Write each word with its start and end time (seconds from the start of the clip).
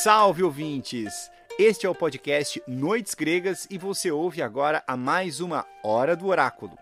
Salve 0.00 0.42
ouvintes! 0.42 1.30
Este 1.58 1.84
é 1.86 1.88
o 1.88 1.94
podcast 1.94 2.60
Noites 2.66 3.14
Gregas 3.14 3.68
e 3.70 3.76
você 3.76 4.10
ouve 4.10 4.40
agora 4.40 4.82
a 4.86 4.96
mais 4.96 5.38
uma 5.38 5.66
Hora 5.84 6.16
do 6.16 6.28
Oráculo. 6.28 6.76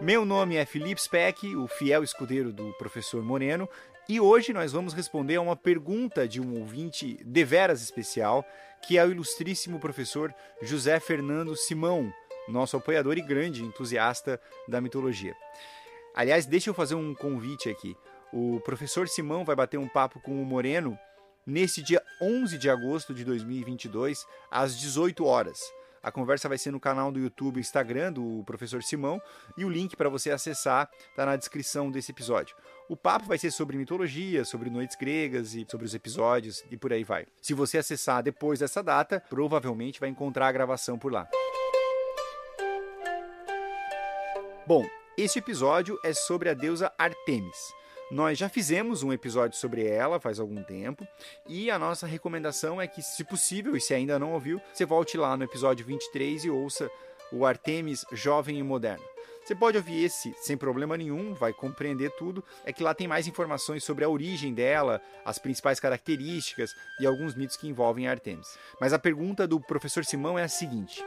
Meu 0.00 0.24
nome 0.24 0.56
é 0.56 0.66
Felipe 0.66 1.00
Speck, 1.00 1.54
o 1.54 1.68
fiel 1.68 2.02
escudeiro 2.02 2.52
do 2.52 2.72
professor 2.72 3.22
Moreno, 3.22 3.68
e 4.08 4.20
hoje 4.20 4.52
nós 4.52 4.72
vamos 4.72 4.92
responder 4.92 5.36
a 5.36 5.40
uma 5.40 5.56
pergunta 5.56 6.26
de 6.26 6.40
um 6.40 6.58
ouvinte 6.58 7.16
deveras 7.24 7.80
especial, 7.80 8.44
que 8.86 8.98
é 8.98 9.04
o 9.06 9.12
ilustríssimo 9.12 9.78
professor 9.78 10.34
José 10.60 10.98
Fernando 10.98 11.56
Simão, 11.56 12.12
nosso 12.48 12.76
apoiador 12.76 13.16
e 13.16 13.22
grande 13.22 13.62
entusiasta 13.62 14.40
da 14.68 14.80
mitologia. 14.80 15.36
Aliás, 16.14 16.46
deixa 16.46 16.68
eu 16.68 16.74
fazer 16.74 16.96
um 16.96 17.14
convite 17.14 17.70
aqui. 17.70 17.96
O 18.36 18.58
professor 18.64 19.06
Simão 19.06 19.44
vai 19.44 19.54
bater 19.54 19.78
um 19.78 19.86
papo 19.86 20.18
com 20.18 20.42
o 20.42 20.44
Moreno 20.44 20.98
nesse 21.46 21.80
dia 21.80 22.02
11 22.20 22.58
de 22.58 22.68
agosto 22.68 23.14
de 23.14 23.24
2022, 23.24 24.26
às 24.50 24.76
18 24.76 25.24
horas. 25.24 25.60
A 26.02 26.10
conversa 26.10 26.48
vai 26.48 26.58
ser 26.58 26.72
no 26.72 26.80
canal 26.80 27.12
do 27.12 27.20
YouTube 27.20 27.58
e 27.58 27.60
Instagram 27.60 28.12
do 28.12 28.42
professor 28.44 28.82
Simão 28.82 29.22
e 29.56 29.64
o 29.64 29.68
link 29.68 29.94
para 29.94 30.08
você 30.08 30.32
acessar 30.32 30.90
está 31.10 31.24
na 31.24 31.36
descrição 31.36 31.92
desse 31.92 32.10
episódio. 32.10 32.56
O 32.88 32.96
papo 32.96 33.24
vai 33.24 33.38
ser 33.38 33.52
sobre 33.52 33.76
mitologia, 33.76 34.44
sobre 34.44 34.68
noites 34.68 34.96
gregas 34.96 35.54
e 35.54 35.64
sobre 35.70 35.86
os 35.86 35.94
episódios 35.94 36.64
e 36.72 36.76
por 36.76 36.92
aí 36.92 37.04
vai. 37.04 37.26
Se 37.40 37.54
você 37.54 37.78
acessar 37.78 38.20
depois 38.20 38.58
dessa 38.58 38.82
data, 38.82 39.22
provavelmente 39.30 40.00
vai 40.00 40.08
encontrar 40.08 40.48
a 40.48 40.52
gravação 40.52 40.98
por 40.98 41.12
lá. 41.12 41.28
Bom, 44.66 44.84
este 45.16 45.38
episódio 45.38 45.96
é 46.02 46.12
sobre 46.12 46.48
a 46.48 46.54
deusa 46.54 46.92
Artemis. 46.98 47.83
Nós 48.14 48.38
já 48.38 48.48
fizemos 48.48 49.02
um 49.02 49.12
episódio 49.12 49.58
sobre 49.58 49.84
ela 49.84 50.20
faz 50.20 50.38
algum 50.38 50.62
tempo 50.62 51.04
e 51.48 51.68
a 51.68 51.76
nossa 51.76 52.06
recomendação 52.06 52.80
é 52.80 52.86
que, 52.86 53.02
se 53.02 53.24
possível, 53.24 53.76
e 53.76 53.80
se 53.80 53.92
ainda 53.92 54.20
não 54.20 54.34
ouviu, 54.34 54.62
você 54.72 54.84
volte 54.84 55.16
lá 55.18 55.36
no 55.36 55.42
episódio 55.42 55.84
23 55.84 56.44
e 56.44 56.48
ouça 56.48 56.88
o 57.32 57.44
Artemis 57.44 58.06
Jovem 58.12 58.56
e 58.56 58.62
Moderno. 58.62 59.04
Você 59.44 59.52
pode 59.52 59.78
ouvir 59.78 60.04
esse 60.04 60.32
sem 60.40 60.56
problema 60.56 60.96
nenhum, 60.96 61.34
vai 61.34 61.52
compreender 61.52 62.12
tudo. 62.12 62.44
É 62.64 62.72
que 62.72 62.84
lá 62.84 62.94
tem 62.94 63.08
mais 63.08 63.26
informações 63.26 63.82
sobre 63.82 64.04
a 64.04 64.08
origem 64.08 64.54
dela, 64.54 65.02
as 65.24 65.40
principais 65.40 65.80
características 65.80 66.70
e 67.00 67.06
alguns 67.08 67.34
mitos 67.34 67.56
que 67.56 67.66
envolvem 67.66 68.06
a 68.06 68.12
Artemis. 68.12 68.56
Mas 68.80 68.92
a 68.92 68.98
pergunta 68.98 69.44
do 69.44 69.60
professor 69.60 70.04
Simão 70.04 70.38
é 70.38 70.44
a 70.44 70.48
seguinte: 70.48 71.04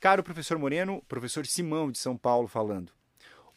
Caro 0.00 0.22
professor 0.22 0.56
Moreno, 0.56 1.02
professor 1.06 1.44
Simão 1.44 1.92
de 1.92 1.98
São 1.98 2.16
Paulo 2.16 2.48
falando. 2.48 2.96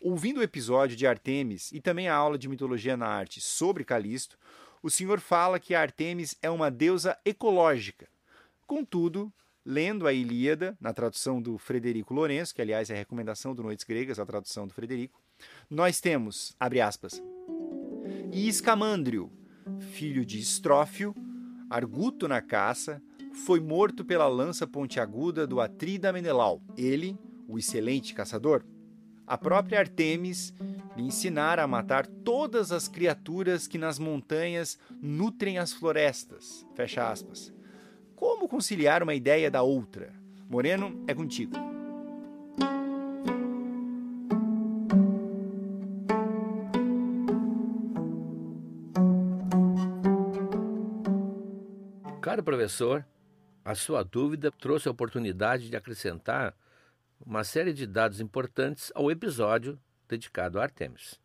Ouvindo 0.02 0.40
o 0.40 0.44
episódio 0.44 0.96
de 0.96 1.06
Artemis 1.06 1.74
e 1.74 1.82
também 1.82 2.08
a 2.08 2.16
aula 2.16 2.38
de 2.38 2.48
mitologia 2.48 2.96
na 2.96 3.08
arte 3.08 3.42
sobre 3.42 3.84
Calisto, 3.84 4.38
o 4.82 4.90
senhor 4.90 5.20
fala 5.20 5.60
que 5.60 5.76
Artemis 5.76 6.38
é 6.42 6.50
uma 6.50 6.72
deusa 6.72 7.18
ecológica. 7.26 8.08
Contudo, 8.66 9.30
lendo 9.66 10.08
a 10.08 10.14
Ilíada, 10.14 10.78
na 10.80 10.94
tradução 10.94 11.42
do 11.42 11.58
Frederico 11.58 12.14
Lourenço, 12.14 12.56
que 12.56 12.62
aliás 12.62 12.90
é 12.90 12.94
a 12.94 12.98
recomendação 12.98 13.54
do 13.54 13.62
Noites 13.62 13.84
Gregas, 13.84 14.20
a 14.20 14.26
tradução 14.26 14.66
do 14.66 14.74
Frederico, 14.74 15.22
nós 15.70 16.00
temos, 16.00 16.56
abre 16.58 16.80
aspas, 16.80 17.22
e 18.32 18.48
Escamandrio, 18.48 19.30
filho 19.92 20.26
de 20.26 20.40
Estrófio, 20.40 21.14
arguto 21.70 22.26
na 22.26 22.42
caça, 22.42 23.02
foi 23.46 23.60
morto 23.60 24.06
pela 24.06 24.28
lança 24.28 24.66
pontiaguda 24.66 25.46
do 25.46 25.60
Atrida 25.60 26.14
Menelau. 26.14 26.62
Ele, 26.78 27.18
o 27.50 27.60
excelente 27.60 28.14
caçador, 28.14 28.64
a 29.30 29.38
própria 29.38 29.78
Artemis 29.78 30.52
lhe 30.98 31.04
ensinara 31.04 31.62
a 31.62 31.68
matar 31.68 32.08
todas 32.08 32.72
as 32.72 32.88
criaturas 32.88 33.68
que 33.68 33.78
nas 33.78 34.00
montanhas 34.00 34.80
nutrem 35.00 35.60
as 35.60 35.72
florestas. 35.72 36.66
Fecha 36.74 37.08
aspas. 37.08 37.54
Como 38.16 38.48
conciliar 38.48 39.04
uma 39.04 39.14
ideia 39.14 39.52
da 39.52 39.62
outra? 39.62 40.12
Moreno, 40.50 41.04
é 41.08 41.14
contigo. 41.14 41.54
Caro 52.20 52.42
professor, 52.44 53.06
a 53.64 53.76
sua 53.76 54.02
dúvida 54.02 54.52
trouxe 54.52 54.88
a 54.88 54.92
oportunidade 54.92 55.70
de 55.70 55.78
acrescentar 55.78 56.56
uma 57.26 57.44
série 57.44 57.74
de 57.74 57.86
dados 57.86 58.20
importantes 58.20 58.92
ao 58.96 59.12
episódio 59.12 59.80
dedicado 60.08 60.60
a 60.60 60.64
Artemis. 60.64 61.20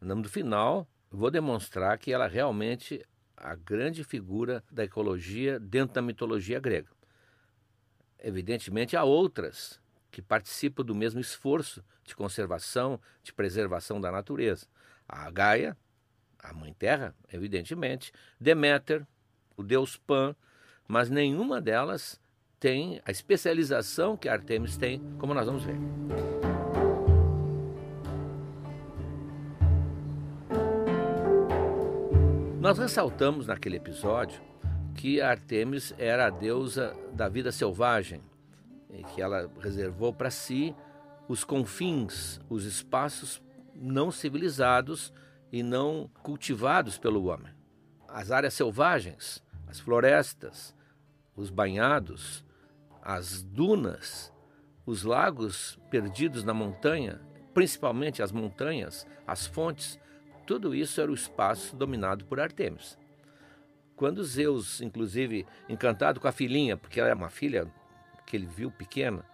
No 0.00 0.28
final, 0.28 0.88
vou 1.10 1.30
demonstrar 1.30 1.98
que 1.98 2.12
ela 2.12 2.26
realmente 2.26 3.00
é 3.00 3.10
a 3.40 3.54
grande 3.54 4.04
figura 4.04 4.62
da 4.70 4.84
ecologia 4.84 5.58
dentro 5.58 5.94
da 5.94 6.02
mitologia 6.02 6.60
grega. 6.60 6.90
Evidentemente, 8.18 8.96
há 8.96 9.02
outras 9.02 9.80
que 10.10 10.20
participam 10.20 10.84
do 10.84 10.94
mesmo 10.94 11.20
esforço 11.20 11.82
de 12.04 12.14
conservação, 12.14 13.00
de 13.22 13.32
preservação 13.32 13.98
da 13.98 14.12
natureza. 14.12 14.66
A 15.08 15.30
Gaia, 15.30 15.76
a 16.38 16.52
Mãe 16.52 16.74
Terra, 16.74 17.14
evidentemente, 17.32 18.12
Deméter, 18.38 19.06
o 19.56 19.62
deus 19.62 19.96
Pan, 19.96 20.36
mas 20.86 21.08
nenhuma 21.08 21.60
delas 21.60 22.20
tem 22.60 23.00
a 23.06 23.10
especialização 23.10 24.18
que 24.18 24.28
a 24.28 24.34
Artemis 24.34 24.76
tem, 24.76 25.00
como 25.18 25.32
nós 25.32 25.46
vamos 25.46 25.64
ver. 25.64 25.76
Nós 32.60 32.76
ressaltamos 32.76 33.46
naquele 33.46 33.76
episódio 33.76 34.42
que 34.94 35.22
a 35.22 35.30
Artemis 35.30 35.94
era 35.96 36.26
a 36.26 36.30
deusa 36.30 36.94
da 37.14 37.26
vida 37.26 37.50
selvagem 37.50 38.20
e 38.90 39.02
que 39.04 39.22
ela 39.22 39.50
reservou 39.60 40.12
para 40.12 40.30
si 40.30 40.76
os 41.26 41.42
confins, 41.42 42.38
os 42.50 42.66
espaços 42.66 43.40
não 43.74 44.10
civilizados 44.10 45.10
e 45.50 45.62
não 45.62 46.10
cultivados 46.22 46.98
pelo 46.98 47.24
homem. 47.24 47.54
As 48.06 48.30
áreas 48.30 48.52
selvagens, 48.52 49.42
as 49.66 49.80
florestas, 49.80 50.74
os 51.34 51.48
banhados, 51.48 52.44
as 53.02 53.42
dunas, 53.42 54.32
os 54.84 55.02
lagos 55.04 55.78
perdidos 55.90 56.44
na 56.44 56.52
montanha, 56.52 57.20
principalmente 57.54 58.22
as 58.22 58.32
montanhas, 58.32 59.06
as 59.26 59.46
fontes, 59.46 59.98
tudo 60.46 60.74
isso 60.74 61.00
era 61.00 61.10
o 61.10 61.14
espaço 61.14 61.76
dominado 61.76 62.24
por 62.24 62.40
Artemis. 62.40 62.98
Quando 63.96 64.24
Zeus, 64.24 64.80
inclusive, 64.80 65.46
encantado 65.68 66.18
com 66.20 66.26
a 66.26 66.32
filhinha, 66.32 66.76
porque 66.76 66.98
ela 66.98 67.10
é 67.10 67.14
uma 67.14 67.28
filha 67.28 67.70
que 68.26 68.36
ele 68.36 68.46
viu 68.46 68.70
pequena, 68.70 69.24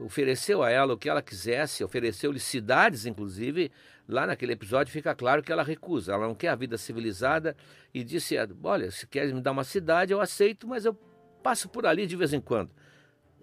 ofereceu 0.00 0.62
a 0.62 0.70
ela 0.70 0.94
o 0.94 0.98
que 0.98 1.08
ela 1.08 1.22
quisesse, 1.22 1.84
ofereceu-lhe 1.84 2.40
cidades, 2.40 3.06
inclusive, 3.06 3.70
lá 4.08 4.26
naquele 4.26 4.52
episódio 4.52 4.92
fica 4.92 5.14
claro 5.14 5.42
que 5.42 5.52
ela 5.52 5.62
recusa, 5.62 6.12
ela 6.12 6.26
não 6.26 6.34
quer 6.34 6.48
a 6.48 6.56
vida 6.56 6.76
civilizada 6.76 7.56
e 7.94 8.02
disse: 8.02 8.34
Olha, 8.62 8.90
se 8.90 9.06
queres 9.06 9.32
me 9.32 9.40
dar 9.40 9.52
uma 9.52 9.64
cidade, 9.64 10.12
eu 10.12 10.20
aceito, 10.20 10.66
mas 10.66 10.84
eu 10.84 10.94
passo 11.42 11.68
por 11.68 11.86
ali 11.86 12.06
de 12.06 12.16
vez 12.16 12.32
em 12.32 12.40
quando 12.40 12.70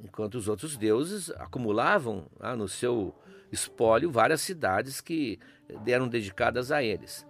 enquanto 0.03 0.35
os 0.35 0.47
outros 0.47 0.77
deuses 0.77 1.29
acumulavam 1.31 2.27
ah, 2.39 2.55
no 2.55 2.67
seu 2.67 3.15
espólio 3.51 4.11
várias 4.11 4.41
cidades 4.41 5.01
que 5.01 5.39
eram 5.85 6.07
dedicadas 6.07 6.71
a 6.71 6.83
eles. 6.83 7.25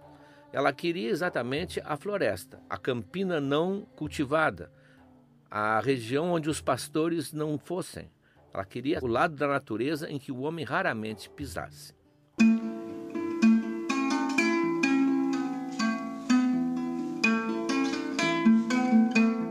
Ela 0.52 0.72
queria 0.72 1.10
exatamente 1.10 1.80
a 1.84 1.96
floresta, 1.96 2.60
a 2.68 2.78
campina 2.78 3.40
não 3.40 3.86
cultivada, 3.96 4.72
a 5.50 5.80
região 5.80 6.32
onde 6.32 6.48
os 6.48 6.60
pastores 6.60 7.32
não 7.32 7.58
fossem. 7.58 8.10
Ela 8.52 8.64
queria 8.64 8.98
o 9.02 9.06
lado 9.06 9.36
da 9.36 9.46
natureza 9.46 10.10
em 10.10 10.18
que 10.18 10.32
o 10.32 10.40
homem 10.40 10.64
raramente 10.64 11.28
pisasse. 11.30 11.94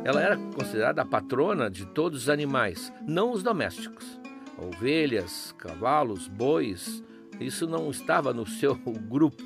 Ela 0.08 0.22
era 0.22 0.38
considerada 0.38 1.02
a 1.02 1.06
patrona 1.06 1.70
de 1.70 1.86
todos 1.86 2.22
os 2.22 2.30
animais, 2.30 2.94
não 3.06 3.34
os 3.34 3.44
domésticos. 3.44 4.18
Ovelhas, 4.58 5.54
cavalos, 5.58 6.30
bois, 6.30 7.04
isso 7.42 7.68
não 7.68 7.92
estava 7.92 8.34
no 8.34 8.48
seu 8.48 8.74
grupo. 9.10 9.44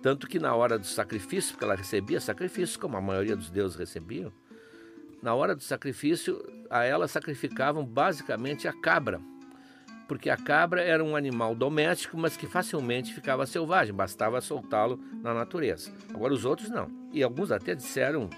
Tanto 0.00 0.26
que 0.26 0.38
na 0.38 0.54
hora 0.54 0.78
do 0.78 0.86
sacrifício, 0.86 1.52
porque 1.52 1.66
ela 1.66 1.74
recebia 1.74 2.22
sacrifício, 2.22 2.80
como 2.80 2.96
a 2.96 3.02
maioria 3.02 3.36
dos 3.36 3.50
deuses 3.50 3.76
recebiam, 3.76 4.32
na 5.22 5.34
hora 5.34 5.54
do 5.54 5.62
sacrifício, 5.62 6.42
a 6.70 6.84
ela 6.84 7.06
sacrificavam 7.06 7.84
basicamente 7.84 8.66
a 8.66 8.72
cabra, 8.72 9.20
porque 10.08 10.30
a 10.30 10.38
cabra 10.38 10.80
era 10.80 11.04
um 11.04 11.14
animal 11.14 11.54
doméstico, 11.54 12.16
mas 12.16 12.34
que 12.34 12.46
facilmente 12.46 13.12
ficava 13.12 13.44
selvagem, 13.44 13.94
bastava 13.94 14.40
soltá-lo 14.40 14.98
na 15.22 15.34
natureza. 15.34 15.92
Agora 16.14 16.32
os 16.32 16.46
outros 16.46 16.70
não. 16.70 16.90
E 17.12 17.22
alguns 17.22 17.52
até 17.52 17.74
disseram 17.74 18.30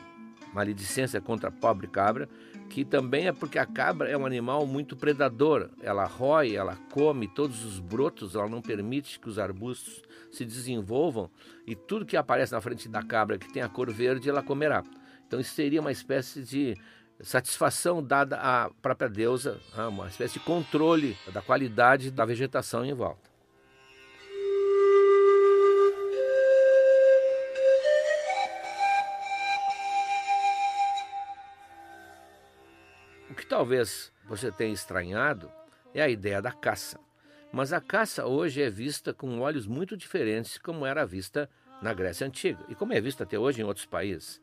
maledicência 0.55 1.21
contra 1.21 1.49
a 1.49 1.53
pobre 1.53 1.89
cabra, 1.89 2.29
que 2.71 2.85
também 2.85 3.27
é 3.27 3.33
porque 3.33 3.59
a 3.59 3.67
cabra 3.67 4.09
é 4.09 4.17
um 4.17 4.25
animal 4.25 4.67
muito 4.67 4.97
predador. 4.97 5.69
Ela 5.83 6.05
rói, 6.05 6.55
ela 6.55 6.77
come 6.93 7.29
todos 7.29 7.65
os 7.65 7.81
brotos, 7.81 8.35
ela 8.35 8.49
não 8.49 8.63
permite 8.63 9.19
que 9.19 9.29
os 9.29 9.39
arbustos 9.39 10.03
se 10.31 10.45
desenvolvam 10.45 11.29
e 11.67 11.75
tudo 11.75 12.07
que 12.07 12.17
aparece 12.17 12.53
na 12.53 12.61
frente 12.61 12.89
da 12.89 13.03
cabra 13.03 13.39
que 13.39 13.53
tem 13.53 13.63
a 13.63 13.69
cor 13.69 13.93
verde, 13.93 14.31
ela 14.31 14.43
comerá. 14.43 14.83
Então 15.27 15.41
isso 15.41 15.55
seria 15.55 15.81
uma 15.81 15.93
espécie 15.93 16.43
de 16.43 16.77
satisfação 17.21 18.03
dada 18.03 18.37
à 18.37 18.71
própria 18.83 19.09
deusa, 19.09 19.61
né, 19.77 19.87
uma 19.87 20.09
espécie 20.09 20.35
de 20.35 20.41
controle 20.41 21.17
da 21.33 21.43
qualidade 21.43 22.11
da 22.11 22.25
vegetação 22.25 22.85
em 22.85 22.95
volta. 22.95 23.34
Talvez 33.55 34.13
você 34.27 34.51
tenha 34.51 34.75
estranhado 34.75 35.49
é 35.95 36.03
a 36.03 36.09
ideia 36.09 36.43
da 36.43 36.51
caça. 36.51 36.99
Mas 37.53 37.73
a 37.73 37.81
caça 37.81 38.27
hoje 38.27 38.61
é 38.61 38.69
vista 38.69 39.15
com 39.15 39.39
olhos 39.39 39.65
muito 39.65 39.97
diferentes 39.97 40.59
como 40.59 40.85
era 40.85 41.07
vista 41.07 41.49
na 41.81 41.95
Grécia 41.95 42.27
Antiga 42.27 42.59
e 42.69 42.75
como 42.75 42.93
é 42.93 43.01
vista 43.01 43.23
até 43.23 43.39
hoje 43.39 43.61
em 43.61 43.65
outros 43.65 43.87
países. 43.87 44.43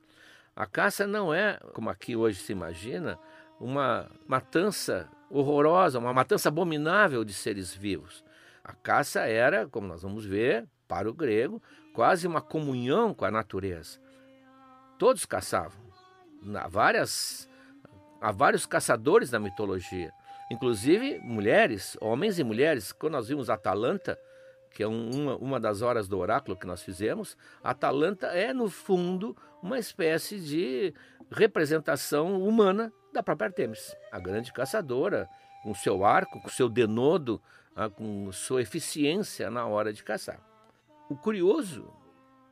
A 0.55 0.65
caça 0.65 1.05
não 1.05 1.33
é, 1.33 1.59
como 1.73 1.89
aqui 1.89 2.15
hoje 2.15 2.39
se 2.39 2.53
imagina, 2.53 3.19
uma 3.59 4.09
matança 4.25 5.09
horrorosa, 5.29 5.99
uma 5.99 6.13
matança 6.13 6.47
abominável 6.47 7.25
de 7.25 7.33
seres 7.33 7.73
vivos. 7.75 8.23
A 8.63 8.71
caça 8.71 9.27
era, 9.27 9.67
como 9.67 9.89
nós 9.89 10.03
vamos 10.03 10.25
ver, 10.25 10.69
para 10.87 11.09
o 11.09 11.13
grego, 11.13 11.61
quase 11.93 12.25
uma 12.25 12.41
comunhão 12.41 13.13
com 13.13 13.25
a 13.25 13.31
natureza. 13.31 13.99
Todos 14.97 15.25
caçavam. 15.25 15.81
Várias, 16.69 17.49
há 18.21 18.31
vários 18.31 18.67
caçadores 18.67 19.31
na 19.31 19.39
mitologia, 19.39 20.13
inclusive 20.49 21.19
mulheres, 21.19 21.97
homens 21.99 22.37
e 22.37 22.43
mulheres. 22.43 22.91
Quando 22.91 23.13
nós 23.13 23.27
vimos 23.27 23.49
Atalanta, 23.49 24.17
que 24.69 24.83
é 24.83 24.87
uma, 24.87 25.35
uma 25.37 25.59
das 25.59 25.81
horas 25.81 26.07
do 26.07 26.17
oráculo 26.17 26.55
que 26.55 26.67
nós 26.67 26.83
fizemos, 26.83 27.35
Atalanta 27.63 28.27
é, 28.27 28.53
no 28.53 28.69
fundo, 28.69 29.35
uma 29.61 29.79
espécie 29.79 30.39
de 30.39 30.93
representação 31.31 32.41
humana 32.41 32.93
da 33.11 33.23
própria 33.23 33.47
Artemis, 33.47 33.95
a 34.11 34.19
grande 34.19 34.53
caçadora, 34.53 35.27
com 35.63 35.73
seu 35.73 36.05
arco, 36.05 36.41
com 36.41 36.49
seu 36.49 36.69
denodo, 36.69 37.41
ah, 37.75 37.89
com 37.89 38.31
sua 38.31 38.61
eficiência 38.61 39.49
na 39.49 39.65
hora 39.65 39.91
de 39.91 40.03
caçar. 40.03 40.39
O 41.09 41.15
curioso, 41.15 41.91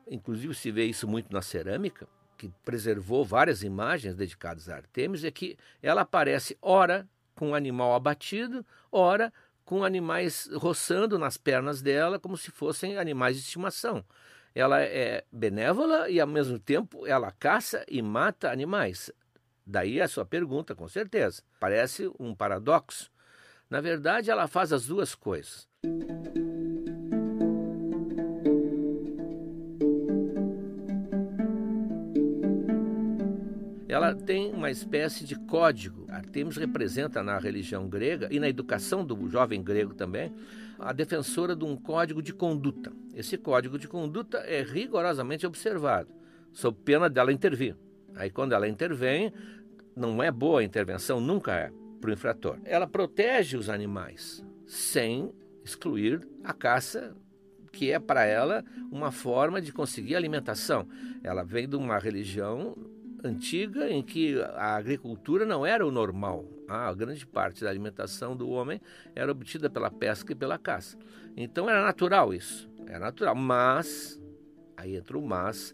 inclusive 0.10 0.54
se 0.54 0.72
vê 0.72 0.86
isso 0.86 1.08
muito 1.08 1.32
na 1.32 1.42
cerâmica, 1.42 2.08
que 2.40 2.50
preservou 2.64 3.26
várias 3.26 3.64
imagens 3.64 4.16
dedicadas 4.16 4.70
a 4.70 4.78
Artemis, 4.78 5.26
é 5.26 5.30
que 5.30 5.58
ela 5.84 6.02
aparece 6.02 6.58
ora 6.62 7.06
com 7.36 7.50
um 7.50 7.56
animal 7.56 7.94
abatido, 7.94 8.66
ora 8.90 9.32
com 9.66 9.84
animais 9.84 10.50
roçando 10.54 11.20
nas 11.20 11.36
pernas 11.36 11.82
dela 11.82 12.18
como 12.18 12.38
se 12.38 12.50
fossem 12.50 12.98
animais 12.98 13.36
de 13.36 13.44
estimação. 13.44 14.06
Ela 14.56 14.82
é 14.82 15.26
benévola 15.32 16.10
e, 16.10 16.20
ao 16.20 16.28
mesmo 16.28 16.58
tempo, 16.58 17.06
ela 17.06 17.30
caça 17.32 17.86
e 17.88 18.02
mata 18.02 18.50
animais. 18.50 19.12
Daí 19.66 20.02
a 20.02 20.08
sua 20.08 20.26
pergunta, 20.26 20.74
com 20.74 20.88
certeza. 20.88 21.44
Parece 21.60 22.10
um 22.18 22.34
paradoxo. 22.34 23.12
Na 23.70 23.82
verdade, 23.82 24.32
ela 24.32 24.48
faz 24.48 24.74
as 24.74 24.88
duas 24.88 25.14
coisas. 25.14 25.68
Ela 33.90 34.14
tem 34.14 34.54
uma 34.54 34.70
espécie 34.70 35.26
de 35.26 35.36
código. 35.36 36.06
Artemis 36.10 36.58
representa 36.58 37.24
na 37.24 37.40
religião 37.40 37.90
grega 37.90 38.28
e 38.30 38.40
na 38.40 38.48
educação 38.48 39.04
do 39.04 39.28
jovem 39.28 39.64
grego 39.64 39.96
também 39.96 40.32
a 40.78 40.94
defensora 40.94 41.56
de 41.56 41.66
um 41.66 41.76
código 41.76 42.22
de 42.22 42.32
conduta. 42.32 42.94
Esse 43.16 43.36
código 43.36 43.80
de 43.80 43.88
conduta 43.88 44.38
é 44.40 44.62
rigorosamente 44.62 45.46
observado, 45.46 46.10
sob 46.54 46.78
pena 46.86 47.10
dela 47.10 47.34
intervir. 47.34 47.76
Aí, 48.16 48.30
quando 48.30 48.54
ela 48.54 48.68
intervém, 48.68 49.34
não 49.96 50.22
é 50.22 50.32
boa 50.32 50.62
a 50.62 50.64
intervenção, 50.64 51.20
nunca 51.20 51.56
é, 51.56 51.72
para 52.00 52.12
o 52.12 52.14
infrator. 52.14 52.60
Ela 52.64 52.86
protege 52.86 53.58
os 53.58 53.70
animais 53.70 54.46
sem 54.68 55.34
excluir 55.66 56.26
a 56.44 56.54
caça 56.54 57.16
que 57.72 57.92
é 57.92 58.00
para 58.00 58.24
ela 58.24 58.64
uma 58.92 59.12
forma 59.12 59.62
de 59.62 59.72
conseguir 59.72 60.16
alimentação. 60.16 60.88
Ela 61.24 61.44
vem 61.44 61.68
de 61.68 61.76
uma 61.76 61.98
religião 61.98 62.76
antiga 63.24 63.90
em 63.90 64.02
que 64.02 64.42
a 64.42 64.76
agricultura 64.76 65.46
não 65.46 65.66
era 65.66 65.86
o 65.86 65.92
normal. 65.92 66.46
A 66.68 66.94
grande 66.94 67.26
parte 67.26 67.64
da 67.64 67.70
alimentação 67.70 68.36
do 68.36 68.50
homem 68.50 68.80
era 69.16 69.32
obtida 69.32 69.70
pela 69.70 69.92
pesca 69.92 70.32
e 70.32 70.36
pela 70.36 70.58
caça. 70.58 70.98
Então 71.36 71.70
era 71.70 71.84
natural 71.84 72.34
isso, 72.34 72.70
era 72.88 73.00
natural. 73.00 73.36
Mas, 73.36 74.20
aí 74.78 74.96
entra 74.96 75.18
o 75.18 75.22
mas, 75.22 75.74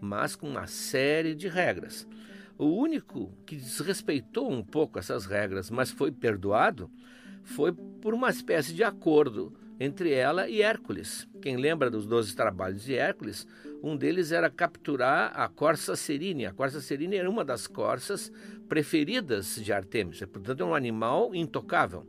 mas 0.00 0.34
com 0.34 0.48
uma 0.48 0.66
série 0.66 1.34
de 1.34 1.48
regras. 1.48 2.06
O 2.58 2.66
único 2.66 3.32
que 3.46 3.56
desrespeitou 3.56 4.50
um 4.50 4.62
pouco 4.62 4.98
essas 4.98 5.24
regras, 5.24 5.70
mas 5.70 5.90
foi 5.90 6.12
perdoado, 6.12 6.90
foi 7.42 7.72
por 7.72 8.12
uma 8.12 8.28
espécie 8.28 8.74
de 8.74 8.84
acordo 8.84 9.52
entre 9.78 10.12
ela 10.12 10.46
e 10.46 10.60
Hércules. 10.60 11.26
Quem 11.40 11.56
lembra 11.56 11.90
dos 11.90 12.06
doze 12.06 12.36
trabalhos 12.36 12.82
de 12.82 12.94
Hércules, 12.94 13.46
um 13.82 13.96
deles 13.96 14.32
era 14.32 14.50
capturar 14.50 15.32
a 15.34 15.48
corça 15.48 15.96
serine. 15.96 16.46
A 16.46 16.52
corça 16.52 16.80
serine 16.80 17.16
era 17.16 17.28
uma 17.28 17.44
das 17.44 17.66
corças 17.66 18.30
preferidas 18.68 19.56
de 19.56 19.72
Artemis, 19.72 20.20
portanto 20.20 20.60
é 20.60 20.64
um 20.64 20.74
animal 20.74 21.34
intocável. 21.34 22.06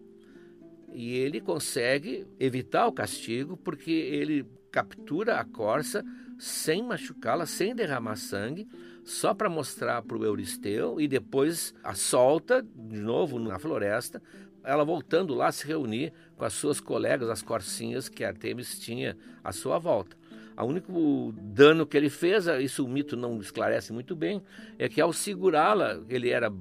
E 0.94 1.16
ele 1.16 1.40
consegue 1.40 2.28
evitar 2.40 2.86
o 2.88 2.92
castigo 2.92 3.56
porque 3.56 3.92
ele 3.92 4.46
captura 4.72 5.40
a 5.40 5.46
corça 5.46 6.04
sem 6.38 6.84
machucá-la, 6.84 7.46
sem 7.46 7.76
derramar 7.76 8.16
sangue, 8.16 8.68
só 9.04 9.34
para 9.34 9.50
mostrar 9.50 10.02
para 10.02 10.18
o 10.18 10.26
Euristeu 10.26 11.00
e 11.00 11.08
depois 11.08 11.74
a 11.84 11.94
solta 11.94 12.62
de 12.62 13.00
novo 13.00 13.40
na 13.40 13.60
floresta 13.60 14.22
ela 14.64 14.84
voltando 14.84 15.34
lá 15.34 15.52
se 15.52 15.66
reunir 15.66 16.14
com 16.36 16.46
as 16.46 16.54
suas 16.54 16.80
colegas, 16.80 17.30
as 17.30 17.42
corcinhas 17.42 18.08
que 18.08 18.24
Artemis 18.24 18.80
tinha 18.80 19.18
à 19.44 19.52
sua 19.52 19.80
volta. 19.80 20.16
O 20.58 20.66
único 20.66 21.34
dano 21.38 21.86
que 21.86 21.98
ele 21.98 22.10
fez, 22.10 22.46
isso 22.62 22.86
o 22.86 22.90
mito 22.90 23.16
não 23.16 23.40
esclarece 23.40 23.92
muito 23.92 24.16
bem, 24.16 24.42
é 24.78 24.88
que 24.88 25.02
ao 25.02 25.12
segurá-la, 25.12 26.02
ele 26.10 26.30
era 26.30 26.52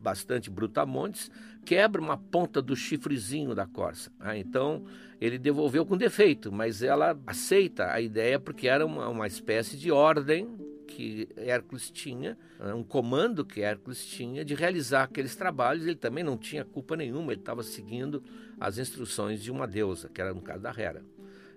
bastante 0.00 0.48
brutamontes, 0.48 1.30
quebra 1.64 2.00
uma 2.00 2.16
ponta 2.16 2.62
do 2.62 2.76
chifrezinho 2.76 3.54
da 3.54 3.66
corça. 3.66 4.10
Ah, 4.20 4.36
então 4.36 4.84
ele 5.20 5.38
devolveu 5.38 5.84
com 5.84 5.96
defeito, 5.96 6.52
mas 6.52 6.82
ela 6.82 7.18
aceita 7.26 7.92
a 7.92 8.00
ideia 8.00 8.38
porque 8.38 8.68
era 8.68 8.86
uma, 8.86 9.08
uma 9.08 9.26
espécie 9.26 9.76
de 9.76 9.90
ordem 9.90 10.48
que 10.86 11.28
Hércules 11.36 11.90
tinha, 11.90 12.38
né, 12.58 12.72
um 12.72 12.84
comando 12.84 13.44
que 13.44 13.60
Hércules 13.60 14.06
tinha 14.06 14.44
de 14.44 14.54
realizar 14.54 15.02
aqueles 15.02 15.34
trabalhos. 15.34 15.84
Ele 15.84 15.96
também 15.96 16.22
não 16.22 16.38
tinha 16.38 16.64
culpa 16.64 16.96
nenhuma, 16.96 17.32
ele 17.32 17.40
estava 17.40 17.62
seguindo 17.62 18.22
as 18.58 18.78
instruções 18.78 19.42
de 19.42 19.50
uma 19.50 19.66
deusa, 19.66 20.08
que 20.08 20.20
era 20.20 20.32
no 20.32 20.40
caso 20.40 20.62
da 20.62 20.70
Hera. 20.70 21.04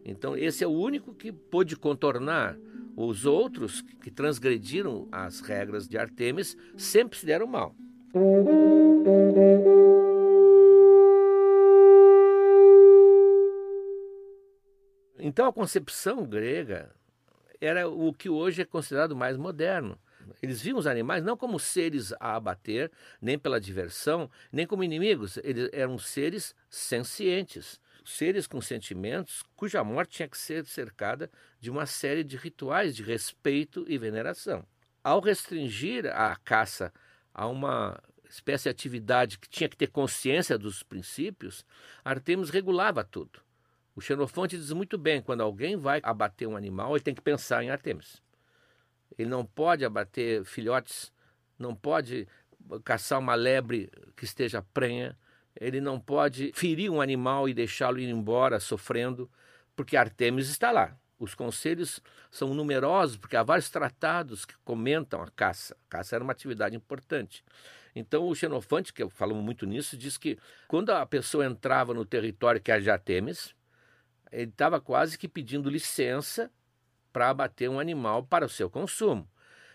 Então, 0.04 0.36
esse 0.36 0.64
é 0.64 0.68
o 0.68 0.72
único 0.72 1.14
que 1.14 1.32
pôde 1.32 1.76
contornar. 1.76 2.58
Os 2.96 3.26
outros 3.26 3.82
que 3.82 4.12
transgrediram 4.12 5.08
as 5.12 5.40
regras 5.40 5.88
de 5.88 5.98
Artemis 5.98 6.58
sempre 6.76 7.18
se 7.18 7.26
deram 7.26 7.48
mal. 7.48 7.76
Então, 15.18 15.48
a 15.48 15.54
concepção 15.54 16.26
grega 16.26 16.92
era 17.62 17.88
o 17.88 18.14
que 18.14 18.30
hoje 18.30 18.62
é 18.62 18.66
considerado 18.66 19.16
mais 19.16 19.38
moderno. 19.38 19.98
Eles 20.42 20.62
viam 20.62 20.78
os 20.78 20.88
animais 20.88 21.24
não 21.24 21.36
como 21.36 21.60
seres 21.60 22.14
a 22.20 22.36
abater, 22.36 22.92
nem 23.22 23.38
pela 23.38 23.60
diversão, 23.60 24.30
nem 24.52 24.66
como 24.66 24.84
inimigos. 24.84 25.38
Eles 25.44 25.70
eram 25.74 25.98
seres 25.98 26.56
sencientes, 26.70 27.80
seres 28.10 28.48
com 28.48 28.62
sentimentos, 28.62 29.44
cuja 29.56 29.84
morte 29.84 30.18
tinha 30.18 30.28
que 30.28 30.38
ser 30.38 30.66
cercada 30.66 31.30
de 31.60 31.70
uma 31.70 31.86
série 31.86 32.24
de 32.24 32.38
rituais 32.38 32.96
de 32.96 33.04
respeito 33.04 33.86
e 33.88 33.98
veneração. 33.98 34.66
Ao 35.04 35.20
restringir 35.20 36.06
a 36.08 36.36
caça 36.36 36.94
a 37.34 37.48
uma 37.48 38.02
espécie 38.30 38.64
de 38.66 38.70
atividade 38.70 39.40
que 39.40 39.50
tinha 39.50 39.70
que 39.70 39.78
ter 39.78 39.88
consciência 39.88 40.58
dos 40.58 40.84
princípios, 40.84 41.66
Artemis 42.04 42.50
regulava 42.50 43.04
tudo. 43.04 43.42
O 43.96 44.02
Xenofonte 44.02 44.58
diz 44.58 44.72
muito 44.72 44.98
bem: 44.98 45.22
quando 45.22 45.42
alguém 45.42 45.76
vai 45.76 46.00
abater 46.04 46.48
um 46.48 46.56
animal, 46.56 46.96
ele 46.96 47.04
tem 47.04 47.16
que 47.16 47.22
pensar 47.22 47.64
em 47.64 47.70
Artemis. 47.70 48.22
Ele 49.18 49.30
não 49.30 49.46
pode 49.46 49.84
abater 49.84 50.46
filhotes, 50.46 51.12
não 51.58 51.76
pode 51.76 52.28
caçar 52.84 53.20
uma 53.20 53.36
lebre 53.36 53.92
que 54.16 54.24
esteja 54.24 54.62
prenha, 54.74 55.18
ele 55.60 55.82
não 55.82 56.00
pode 56.00 56.52
ferir 56.56 56.90
um 56.90 57.02
animal 57.02 57.50
e 57.50 57.54
deixá-lo 57.54 58.00
ir 58.00 58.10
embora 58.10 58.60
sofrendo, 58.60 59.30
porque 59.76 59.98
Artemis 59.98 60.48
está 60.50 60.72
lá. 60.72 60.98
Os 61.20 61.36
conselhos 61.36 62.02
são 62.32 62.54
numerosos, 62.54 63.18
porque 63.18 63.36
há 63.36 63.44
vários 63.44 63.70
tratados 63.70 64.46
que 64.46 64.56
comentam 64.64 65.22
a 65.22 65.30
caça. 65.30 65.76
A 65.88 65.90
caça 65.90 66.16
era 66.16 66.24
uma 66.24 66.32
atividade 66.32 66.78
importante. 66.78 67.44
Então, 67.94 68.26
o 68.26 68.34
Xenofante, 68.34 68.94
que 68.94 69.08
falamos 69.10 69.44
muito 69.44 69.66
nisso, 69.66 69.98
diz 69.98 70.18
que 70.18 70.40
quando 70.66 70.92
a 70.92 71.06
pessoa 71.06 71.46
entrava 71.46 71.94
no 71.94 72.06
território 72.06 72.62
que 72.62 72.72
é 72.72 72.80
de 72.80 72.90
Artemis, 72.90 73.54
ele 74.32 74.50
estava 74.52 74.80
quase 74.80 75.18
que 75.18 75.28
pedindo 75.28 75.70
licença 75.70 76.50
para 77.12 77.30
abater 77.30 77.70
um 77.70 77.80
animal 77.80 78.24
para 78.24 78.46
o 78.46 78.50
seu 78.50 78.70
consumo. 78.70 79.28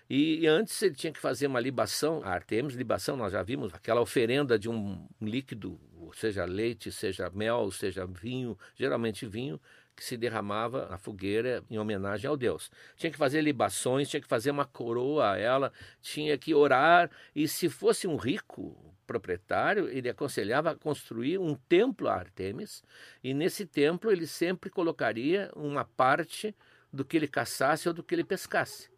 E, 0.08 0.46
antes 0.46 0.80
ele 0.82 0.94
tinha 0.94 1.12
que 1.12 1.18
fazer 1.18 1.46
uma 1.46 1.60
libação, 1.60 2.20
a 2.22 2.30
Artemis, 2.30 2.74
libação, 2.74 3.16
nós 3.16 3.32
já 3.32 3.42
vimos, 3.42 3.72
aquela 3.72 4.00
oferenda 4.00 4.58
de 4.58 4.68
um 4.68 5.06
líquido, 5.20 5.80
seja 6.14 6.44
leite, 6.44 6.92
seja 6.92 7.30
mel, 7.30 7.70
seja 7.70 8.06
vinho, 8.06 8.58
geralmente 8.74 9.26
vinho, 9.26 9.58
que 9.96 10.04
se 10.04 10.16
derramava 10.16 10.88
na 10.88 10.98
fogueira 10.98 11.64
em 11.70 11.78
homenagem 11.78 12.28
ao 12.28 12.36
Deus. 12.36 12.70
Tinha 12.96 13.10
que 13.10 13.16
fazer 13.16 13.40
libações, 13.40 14.08
tinha 14.08 14.20
que 14.20 14.28
fazer 14.28 14.50
uma 14.50 14.66
coroa 14.66 15.32
a 15.32 15.38
ela, 15.38 15.72
tinha 16.02 16.36
que 16.36 16.52
orar, 16.52 17.10
e 17.34 17.48
se 17.48 17.68
fosse 17.68 18.06
um 18.06 18.16
rico 18.16 18.76
proprietário, 19.06 19.88
ele 19.88 20.08
aconselhava 20.08 20.74
construir 20.74 21.38
um 21.38 21.54
templo 21.54 22.08
a 22.08 22.14
Artemis, 22.14 22.82
e 23.22 23.32
nesse 23.32 23.64
templo 23.64 24.10
ele 24.10 24.26
sempre 24.26 24.68
colocaria 24.68 25.50
uma 25.54 25.84
parte 25.84 26.54
do 26.92 27.04
que 27.04 27.16
ele 27.16 27.28
caçasse 27.28 27.88
ou 27.88 27.94
do 27.94 28.02
que 28.02 28.14
ele 28.14 28.24
pescasse. 28.24 28.93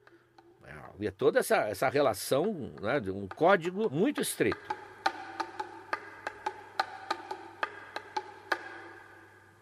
Havia 0.95 1.13
toda 1.13 1.41
essa, 1.41 1.57
essa 1.69 1.89
relação 1.89 2.73
né, 2.81 3.01
de 3.01 3.11
um 3.11 3.29
código 3.29 3.91
muito 3.91 4.21
estreito. 4.21 4.59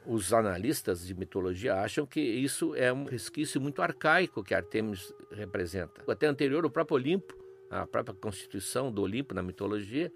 Os 0.06 0.32
analistas 0.32 1.06
de 1.06 1.14
mitologia 1.14 1.76
acham 1.76 2.06
que 2.06 2.20
isso 2.20 2.75
é 2.75 2.92
um 2.92 3.04
resquício 3.04 3.61
muito 3.61 3.80
arcaico 3.80 4.44
que 4.44 4.54
Artemis 4.54 5.14
representa. 5.32 6.02
Até 6.06 6.26
anterior, 6.26 6.64
o 6.64 6.70
próprio 6.70 6.96
Olimpo, 6.96 7.34
a 7.70 7.87
própria 7.87 8.14
constituição 8.14 8.92
do 8.92 9.02
Olimpo 9.02 9.34
na 9.34 9.42
mitologia, 9.42 10.12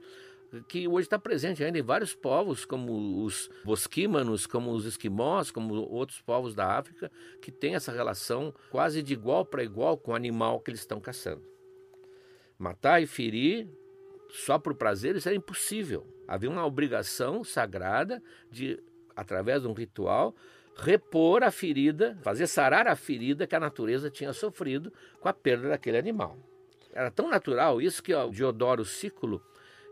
que 0.66 0.88
hoje 0.88 1.06
está 1.06 1.18
presente 1.18 1.62
ainda 1.62 1.78
em 1.78 1.82
vários 1.82 2.14
povos, 2.14 2.64
como 2.64 3.22
os 3.24 3.50
bosquímanos, 3.64 4.46
como 4.46 4.72
os 4.72 4.84
esquimós, 4.84 5.50
como 5.50 5.74
outros 5.74 6.20
povos 6.20 6.54
da 6.54 6.78
África, 6.78 7.10
que 7.42 7.52
têm 7.52 7.74
essa 7.74 7.92
relação 7.92 8.54
quase 8.70 9.02
de 9.02 9.12
igual 9.12 9.44
para 9.44 9.62
igual 9.62 9.98
com 9.98 10.12
o 10.12 10.14
animal 10.14 10.60
que 10.60 10.70
eles 10.70 10.80
estão 10.80 11.00
caçando. 11.00 11.42
Matar 12.58 13.02
e 13.02 13.06
ferir 13.06 13.68
só 14.30 14.58
por 14.58 14.74
prazer, 14.74 15.16
isso 15.16 15.28
era 15.28 15.36
impossível. 15.36 16.06
Havia 16.26 16.50
uma 16.50 16.64
obrigação 16.64 17.44
sagrada 17.44 18.22
de, 18.50 18.82
através 19.14 19.62
de 19.62 19.68
um 19.68 19.72
ritual, 19.72 20.34
repor 20.76 21.42
a 21.42 21.50
ferida, 21.50 22.18
fazer 22.22 22.46
sarar 22.46 22.86
a 22.86 22.96
ferida 22.96 23.46
que 23.46 23.54
a 23.54 23.60
natureza 23.60 24.10
tinha 24.10 24.32
sofrido 24.32 24.92
com 25.20 25.28
a 25.28 25.32
perda 25.32 25.68
daquele 25.68 25.98
animal. 25.98 26.38
Era 26.92 27.10
tão 27.10 27.28
natural 27.28 27.80
isso 27.80 28.02
que 28.02 28.14
o 28.14 28.30
Diodoro 28.30 28.84
Cículo 28.84 29.42